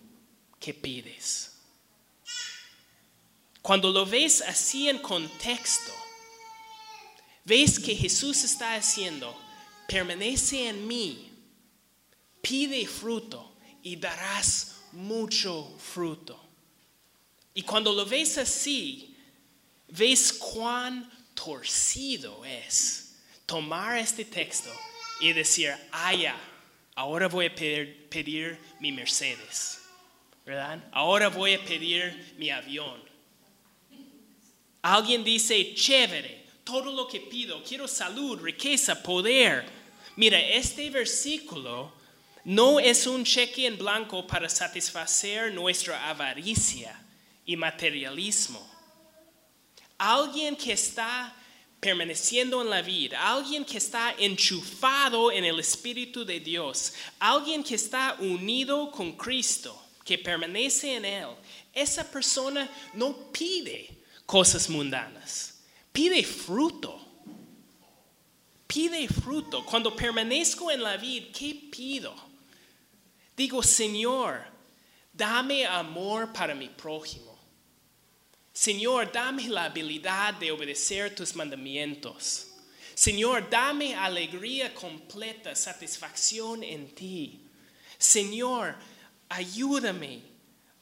[0.58, 1.58] que pides.
[3.60, 5.92] Cuando lo ves así en contexto,
[7.44, 9.38] ves que Jesús está haciendo,
[9.86, 11.30] permanece en mí,
[12.40, 16.47] pide fruto y darás mucho fruto.
[17.55, 19.16] Y cuando lo ves así,
[19.88, 24.70] ves cuán torcido es tomar este texto
[25.20, 26.12] y decir, ah,
[26.94, 29.80] ahora voy a pedir, pedir mi Mercedes,
[30.44, 30.84] ¿verdad?
[30.92, 33.03] Ahora voy a pedir mi avión.
[34.82, 39.64] Alguien dice, chévere, todo lo que pido, quiero salud, riqueza, poder.
[40.16, 41.92] Mira, este versículo
[42.44, 47.01] no es un cheque en blanco para satisfacer nuestra avaricia
[47.49, 48.61] y materialismo.
[49.96, 51.34] Alguien que está
[51.80, 57.76] permaneciendo en la vida, alguien que está enchufado en el Espíritu de Dios, alguien que
[57.76, 61.28] está unido con Cristo, que permanece en Él,
[61.72, 63.96] esa persona no pide
[64.26, 67.07] cosas mundanas, pide fruto.
[68.66, 69.64] Pide fruto.
[69.64, 72.14] Cuando permanezco en la vida, ¿qué pido?
[73.34, 74.42] Digo, Señor,
[75.11, 77.38] dame amor para mi prójimo.
[78.59, 82.48] Señor, dame la habilidad de obedecer tus mandamientos.
[82.92, 87.40] Señor, dame alegría completa, satisfacción en ti.
[87.98, 88.74] Señor,
[89.28, 90.22] ayúdame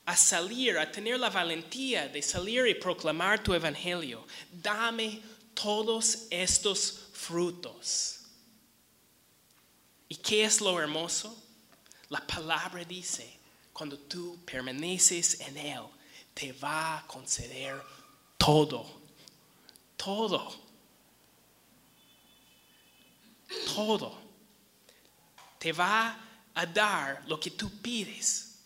[0.07, 4.27] a salir, a tener la valentía de salir y proclamar tu evangelio.
[4.51, 5.21] Dame
[5.53, 8.23] todos estos frutos.
[10.09, 11.37] ¿Y qué es lo hermoso?
[12.09, 13.39] La palabra dice,
[13.75, 15.83] cuando tú permaneces en Él,
[16.37, 17.81] te va a conceder
[18.37, 18.85] todo,
[19.97, 20.55] todo,
[23.75, 24.21] todo.
[25.59, 26.21] Te va
[26.55, 28.59] a dar lo que tú pides,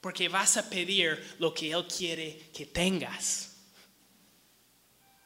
[0.00, 3.54] porque vas a pedir lo que Él quiere que tengas.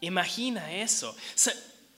[0.03, 1.16] Imagina eso.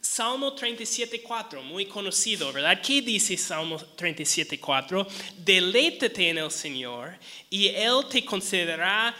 [0.00, 2.80] Salmo 37.4, muy conocido, ¿verdad?
[2.80, 5.06] ¿Qué dice Salmo 37.4?
[5.38, 7.18] Deleítate en el Señor
[7.50, 9.14] y Él te concederá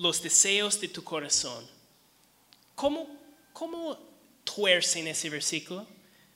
[0.00, 1.66] los deseos de tu corazón.
[2.74, 3.06] ¿Cómo,
[3.52, 3.98] cómo
[4.44, 5.86] tuercen ese versículo?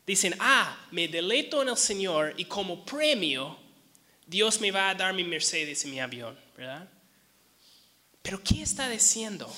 [0.07, 3.57] Dicen, ah, me deleito en el Señor y como premio
[4.27, 6.87] Dios me va a dar mi Mercedes y mi avión, ¿verdad?
[8.21, 9.51] Pero ¿qué está diciendo?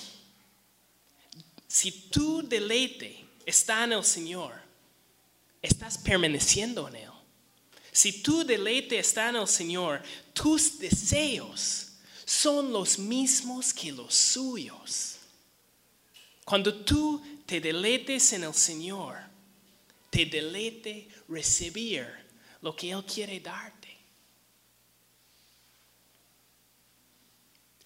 [1.67, 4.55] Si tu deleite está en el Señor,
[5.61, 7.11] estás permaneciendo en Él.
[7.91, 10.01] Si tu deleite está en el Señor,
[10.33, 11.86] tus deseos
[12.27, 15.19] son los mismos que los suyos.
[16.45, 19.17] Cuando tú te deleites en el Señor,
[20.11, 22.07] te deleite recibir
[22.63, 23.97] lo que Él quiere darte.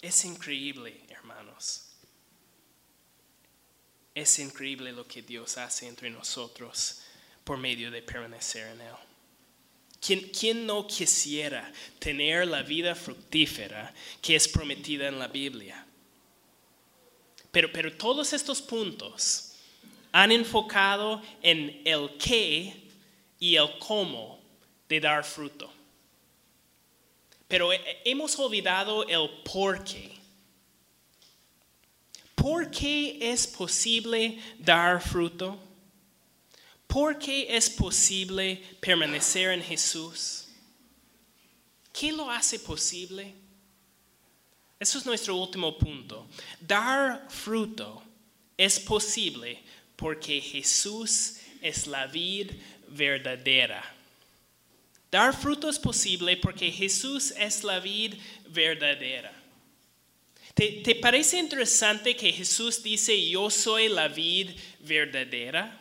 [0.01, 1.89] Es increíble, hermanos.
[4.15, 7.01] Es increíble lo que Dios hace entre nosotros
[7.43, 9.10] por medio de permanecer en Él.
[10.01, 15.85] ¿Quién, quién no quisiera tener la vida fructífera que es prometida en la Biblia?
[17.51, 19.53] Pero, pero todos estos puntos
[20.11, 22.73] han enfocado en el qué
[23.39, 24.39] y el cómo
[24.89, 25.71] de dar fruto.
[27.47, 27.69] Pero
[28.03, 30.11] hemos olvidado el por qué.
[32.33, 35.59] ¿Por qué es posible dar fruto?
[36.91, 40.49] ¿Por qué es posible permanecer en Jesús?
[41.93, 43.33] ¿Qué lo hace posible?
[44.77, 46.27] Eso es nuestro último punto.
[46.59, 48.03] Dar fruto
[48.57, 49.63] es posible
[49.95, 52.51] porque Jesús es la vid
[52.89, 53.81] verdadera.
[55.09, 58.15] Dar fruto es posible porque Jesús es la vid
[58.49, 59.31] verdadera.
[60.53, 64.49] ¿Te, ¿Te, parece interesante que Jesús dice, yo soy la vid
[64.81, 65.80] verdadera?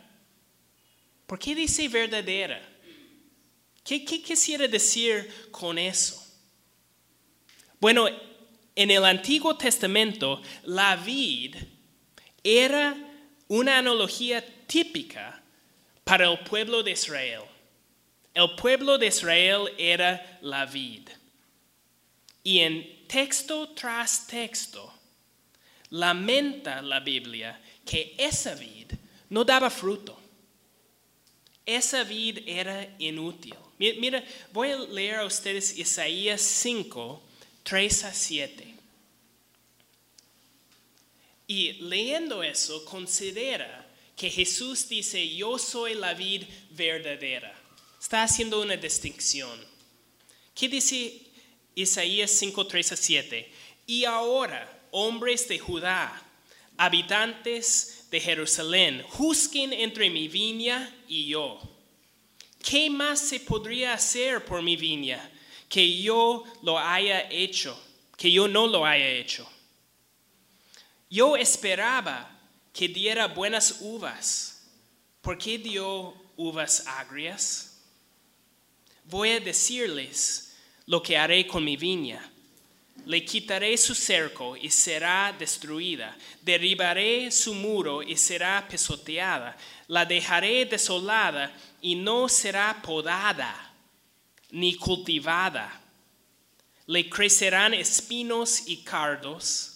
[1.30, 2.60] ¿Por qué dice verdadera?
[3.84, 6.20] ¿Qué, qué quisiera decir con eso?
[7.78, 8.08] Bueno,
[8.74, 11.54] en el Antiguo Testamento, la vid
[12.42, 12.96] era
[13.46, 15.40] una analogía típica
[16.02, 17.42] para el pueblo de Israel.
[18.34, 21.10] El pueblo de Israel era la vid.
[22.42, 24.92] Y en texto tras texto,
[25.90, 28.90] lamenta la Biblia que esa vid
[29.28, 30.19] no daba fruto.
[31.76, 33.54] Esa vid era inútil.
[33.78, 37.22] Mira, voy a leer a ustedes Isaías 5,
[37.62, 38.74] 3 a 7.
[41.46, 46.42] Y leyendo eso, considera que Jesús dice, yo soy la vid
[46.72, 47.56] verdadera.
[48.00, 49.56] Está haciendo una distinción.
[50.54, 51.22] ¿Qué dice
[51.76, 53.52] Isaías 5, 3 a 7?
[53.86, 56.20] Y ahora, hombres de Judá,
[56.76, 61.60] habitantes de Jerusalén, juzguen entre mi viña y yo.
[62.62, 65.30] ¿Qué más se podría hacer por mi viña
[65.68, 67.80] que yo lo haya hecho,
[68.16, 69.48] que yo no lo haya hecho?
[71.08, 72.30] Yo esperaba
[72.72, 74.68] que diera buenas uvas.
[75.20, 77.80] ¿Por qué dio uvas agrias?
[79.04, 80.56] Voy a decirles
[80.86, 82.29] lo que haré con mi viña.
[83.06, 86.16] Le quitaré su cerco y será destruida.
[86.42, 89.56] Derribaré su muro y será pisoteada.
[89.88, 93.72] La dejaré desolada y no será podada
[94.50, 95.80] ni cultivada.
[96.86, 99.70] Le crecerán espinos y cardos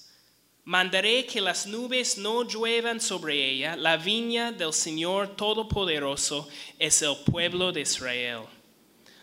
[0.67, 3.77] Mandaré que las nubes no lluevan sobre ella.
[3.77, 6.49] La viña del Señor Todopoderoso
[6.79, 8.45] es el pueblo de Israel.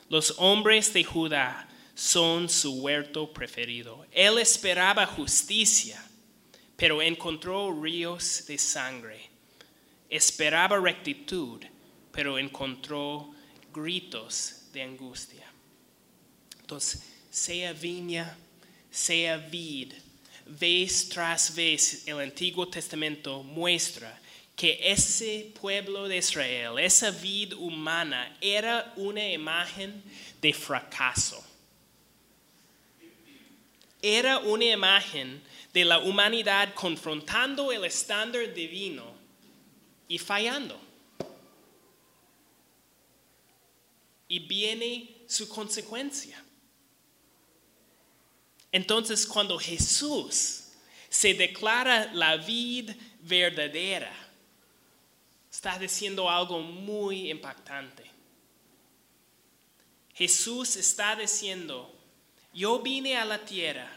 [0.08, 4.06] Los hombres de Judá son su huerto preferido.
[4.12, 6.04] Él esperaba justicia,
[6.76, 9.30] pero encontró ríos de sangre.
[10.10, 11.62] Esperaba rectitud,
[12.12, 13.34] pero encontró
[13.74, 15.46] gritos de angustia.
[16.60, 18.38] Entonces, sea viña,
[18.90, 19.94] sea vid,
[20.46, 24.20] vez tras vez el Antiguo Testamento muestra
[24.56, 30.04] que ese pueblo de Israel, esa vida humana, era una imagen
[30.42, 31.44] de fracaso.
[34.02, 35.44] Era una imagen
[35.74, 39.14] de la humanidad confrontando el estándar divino
[40.08, 40.80] y fallando.
[44.28, 46.44] Y viene su consecuencia.
[48.72, 50.64] Entonces cuando Jesús
[51.10, 52.92] se declara la vid
[53.22, 54.14] verdadera,
[55.52, 58.10] está diciendo algo muy impactante.
[60.14, 61.91] Jesús está diciendo,
[62.54, 63.90] yo vine a la tierra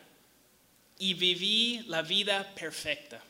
[0.98, 3.20] y viví la vida perfecta.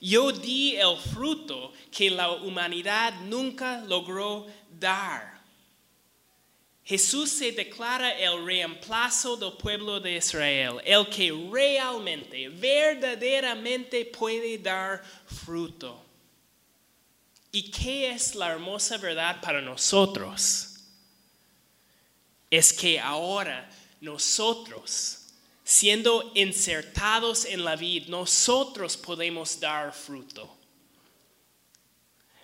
[0.00, 4.46] Yo di el fruto que la humanidad nunca logró
[4.80, 5.40] dar.
[6.84, 15.00] Jesús se declara el reemplazo del pueblo de Israel, el que realmente, verdaderamente puede dar
[15.26, 16.04] fruto.
[17.52, 20.78] ¿Y qué es la hermosa verdad para nosotros?
[22.50, 23.70] Es que ahora
[24.02, 25.18] nosotros,
[25.64, 30.58] siendo insertados en la vida, nosotros podemos dar fruto.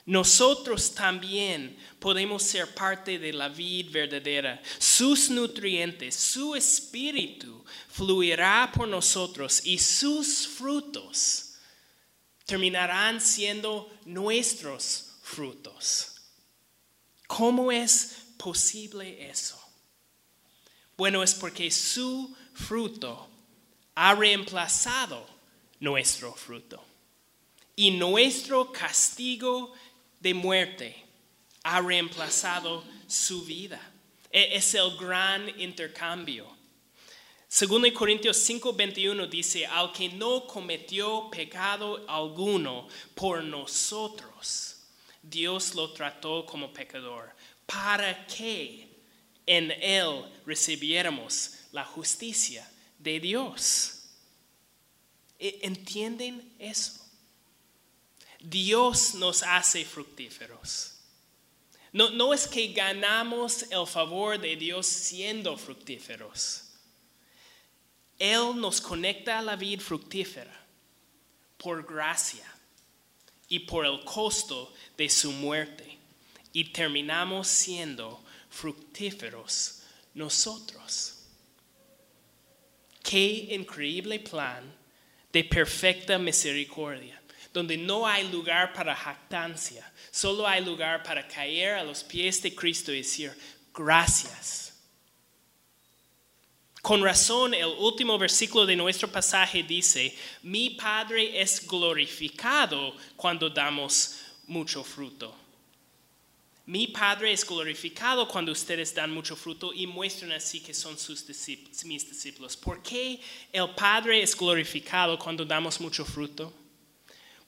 [0.06, 4.58] nosotros también podemos ser parte de la vid verdadera.
[4.78, 11.56] Sus nutrientes, su espíritu fluirá por nosotros y sus frutos
[12.46, 16.14] terminarán siendo nuestros frutos.
[17.26, 19.57] ¿Cómo es posible eso?
[20.98, 23.28] Bueno, es porque su fruto
[23.94, 25.24] ha reemplazado
[25.78, 26.84] nuestro fruto.
[27.76, 29.72] Y nuestro castigo
[30.18, 30.96] de muerte
[31.62, 33.80] ha reemplazado su vida.
[34.32, 36.48] E, es el gran intercambio.
[37.46, 44.82] Segundo Corintios 5:21 dice, al que no cometió pecado alguno por nosotros,
[45.22, 47.30] Dios lo trató como pecador,
[47.66, 48.87] para que
[49.48, 54.02] en él recibiéramos la justicia de Dios.
[55.38, 57.00] E, ¿Entienden eso?
[58.40, 60.96] Dios nos hace fructíferos.
[61.94, 66.64] No, no es que ganamos el favor de Dios siendo fructíferos.
[68.18, 70.54] Él nos conecta a la vida fructífera
[71.56, 72.44] por gracia
[73.48, 75.96] y por el costo de su muerte.
[76.52, 79.82] Y terminamos siendo fructíferos
[80.14, 81.14] nosotros.
[83.02, 84.64] Qué increíble plan
[85.32, 87.18] de perfecta misericordia
[87.52, 92.54] donde no hay lugar para jactancia, solo hay lugar para caer a los pies de
[92.54, 93.36] Cristo y decir,
[93.74, 94.74] gracias.
[96.80, 104.20] Con razón, el último versículo de nuestro pasaje dice, mi Padre es glorificado cuando damos
[104.46, 105.34] mucho fruto.
[106.68, 111.24] Mi Padre es glorificado cuando ustedes dan mucho fruto y muestran así que son sus
[111.84, 112.56] mis discípulos.
[112.56, 113.20] ¿Por qué
[113.52, 116.52] el Padre es glorificado cuando damos mucho fruto?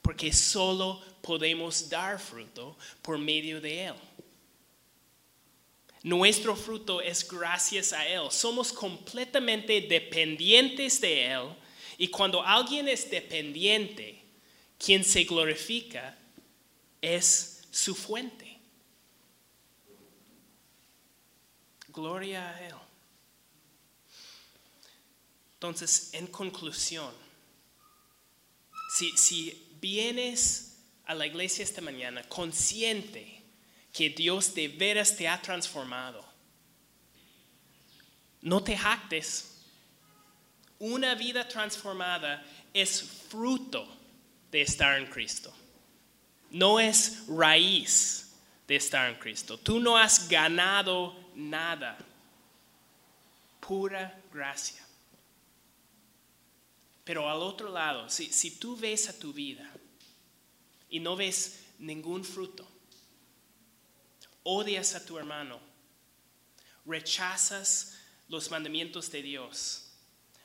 [0.01, 3.93] porque solo podemos dar fruto por medio de Él.
[6.03, 8.31] Nuestro fruto es gracias a Él.
[8.31, 11.49] Somos completamente dependientes de Él.
[11.99, 14.19] Y cuando alguien es dependiente,
[14.79, 16.17] quien se glorifica
[16.99, 18.50] es su fuente.
[21.91, 22.75] Gloria a Él.
[25.53, 27.13] Entonces, en conclusión,
[28.95, 33.43] si, si vienes a la iglesia esta mañana consciente
[33.93, 36.25] que Dios de veras te ha transformado,
[38.41, 39.47] no te jactes.
[40.79, 43.87] Una vida transformada es fruto
[44.49, 45.53] de estar en Cristo.
[46.49, 48.31] No es raíz
[48.67, 49.57] de estar en Cristo.
[49.57, 51.15] Tú no has ganado
[51.49, 51.97] nada.
[53.59, 54.85] Pura gracia.
[57.03, 59.69] Pero al otro lado, si, tú ves a tu vida
[60.89, 62.67] y no ves ningún fruto,
[64.43, 65.59] odias a tu hermano,
[66.85, 69.91] rechazas los mandamientos de Dios,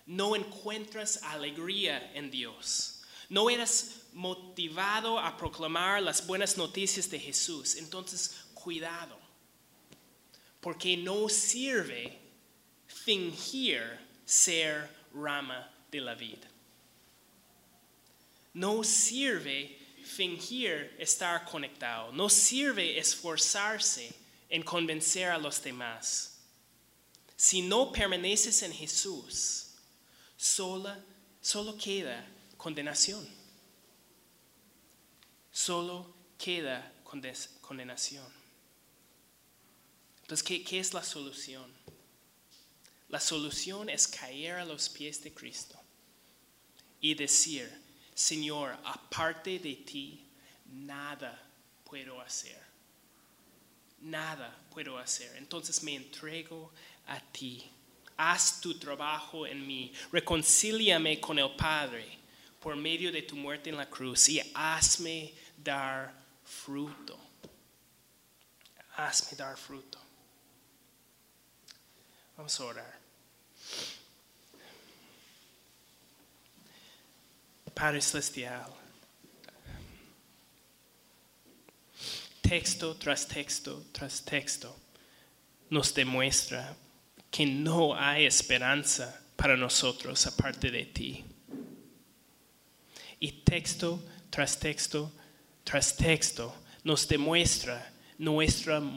[0.07, 7.77] no encuentras alegría en Dios, no eres motivado a proclamar las buenas noticias de Jesús,
[7.77, 9.19] entonces cuidado,
[10.67, 12.19] porque no sirve
[12.89, 16.49] fingir ser rama de la vida.
[18.53, 24.13] No sirve fingir estar conectado, no sirve esforzarse
[24.49, 26.41] en convencer a los demás.
[27.37, 29.69] Si no permaneces en Jesús,
[30.37, 33.25] solo queda condenación.
[35.53, 38.46] Solo queda condenación.
[40.27, 41.73] Entonces, ¿qué, ¿qué es la solución?
[43.11, 45.81] La solución es caer a los pies de Cristo
[47.01, 47.71] y decir,
[48.13, 50.27] Señor, aparte de ti,
[50.73, 51.41] nada
[51.85, 52.61] puedo hacer.
[54.01, 55.37] Nada puedo hacer.
[55.37, 56.73] Entonces me entrego
[57.07, 57.71] a ti.
[58.17, 59.93] Haz tu trabajo en mí.
[60.11, 62.19] Reconcíliame con el Padre
[62.59, 66.13] por medio de tu muerte en la cruz y hazme dar
[66.43, 67.17] fruto.
[68.97, 70.06] Hazme dar fruto.
[72.37, 72.99] Vamos a orar.
[77.75, 78.73] Padre Celestial,
[82.43, 84.75] texto tras texto tras texto
[85.71, 86.75] nos demuestra
[87.31, 91.25] que no hay esperanza para nosotros aparte de ti.
[93.21, 95.11] Y texto tras texto
[95.65, 98.93] tras texto nos demuestra nuestro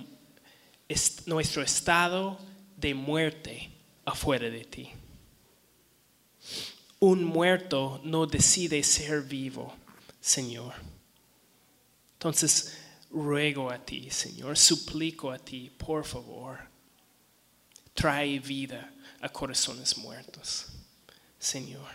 [1.63, 2.48] estado
[2.79, 3.71] de muerte
[4.05, 4.91] afuera de ti
[6.99, 9.73] un muerto no decide ser vivo,
[10.19, 10.73] Señor.
[12.13, 12.77] Entonces,
[13.09, 16.59] ruego a ti, Señor, suplico a ti, por favor,
[17.93, 20.67] trae vida a corazones muertos,
[21.37, 21.89] Señor.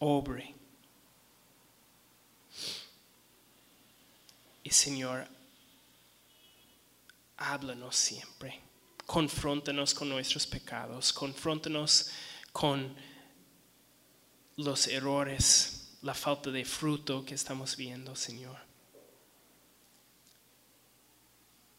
[0.00, 0.54] Obre.
[4.64, 5.28] Y Señor,
[7.36, 8.71] háblanos siempre.
[9.06, 12.10] Confróntanos con nuestros pecados, confróntanos
[12.52, 12.94] con
[14.56, 18.56] los errores, la falta de fruto que estamos viendo, Señor.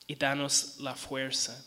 [0.08, 1.66] Y danos la fuerza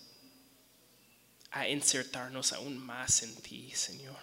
[1.50, 4.18] a insertarnos aún más en ti, Señor.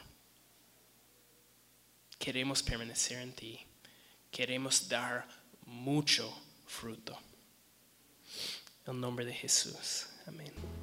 [2.19, 3.59] Queremos permanecer en ti.
[4.31, 5.27] Queremos dar
[5.65, 6.31] mucho
[6.67, 7.17] fruto.
[8.85, 10.07] En el nombre de Jesús.
[10.27, 10.82] Amén.